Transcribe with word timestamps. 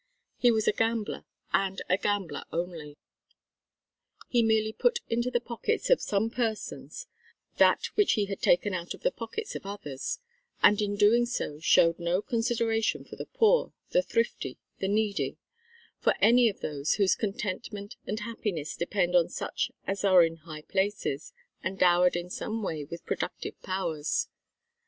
He 0.39 0.49
was 0.49 0.67
a 0.67 0.73
gambler, 0.73 1.25
and 1.53 1.79
a 1.87 1.95
gambler 1.95 2.45
only. 2.51 2.97
He 4.27 4.41
merely 4.41 4.73
put 4.73 4.97
into 5.09 5.29
the 5.29 5.39
pockets 5.39 5.91
of 5.91 6.01
some 6.01 6.31
persons 6.31 7.05
that 7.57 7.85
which 7.93 8.13
he 8.13 8.25
had 8.25 8.41
taken 8.41 8.73
out 8.73 8.95
of 8.95 9.01
the 9.01 9.11
pockets 9.11 9.53
of 9.55 9.63
others; 9.63 10.17
and 10.63 10.81
in 10.81 10.95
doing 10.95 11.27
so 11.27 11.59
showed 11.59 11.99
no 11.99 12.19
consideration 12.23 13.05
for 13.05 13.15
the 13.15 13.27
poor, 13.27 13.73
the 13.91 14.01
thrifty, 14.01 14.57
the 14.79 14.87
needy 14.87 15.37
for 15.99 16.15
any 16.19 16.49
of 16.49 16.61
those 16.61 16.93
whose 16.95 17.13
contentment 17.15 17.95
and 18.07 18.21
happiness 18.21 18.75
depend 18.75 19.15
on 19.15 19.29
such 19.29 19.69
as 19.85 20.03
are 20.03 20.23
in 20.23 20.37
high 20.37 20.63
places 20.63 21.31
and 21.61 21.77
dowered 21.77 22.15
in 22.15 22.31
some 22.31 22.63
way 22.63 22.83
with 22.83 23.05
productive 23.05 23.61
powers. 23.61 24.27